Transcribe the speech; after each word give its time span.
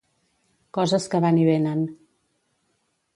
Coses 0.77 1.05
que 1.13 1.21
van 1.27 1.37
i 1.41 1.45
venen. 1.49 1.85